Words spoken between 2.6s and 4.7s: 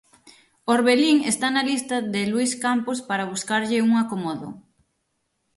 Campos para buscarlle un acomodo.